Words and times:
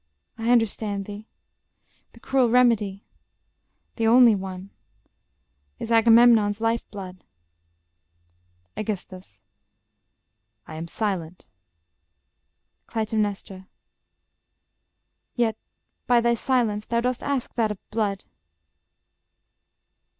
I 0.35 0.49
understand 0.49 1.05
thee: 1.05 1.27
The 2.13 2.19
cruel 2.19 2.49
remedy... 2.49 3.05
the 3.97 4.07
only 4.07 4.33
one... 4.33 4.71
Is 5.77 5.91
Agamemnon's 5.91 6.59
life 6.59 6.89
blood. 6.89 7.23
Aegis. 8.75 9.43
I 10.67 10.73
am 10.73 10.87
silent... 10.87 11.45
Cly. 12.87 13.05
Yet, 15.35 15.55
by 16.07 16.19
thy 16.19 16.33
silence, 16.33 16.87
thou 16.87 17.01
dost 17.01 17.21
ask 17.21 17.53
that 17.53 17.77
blood. 17.91 18.23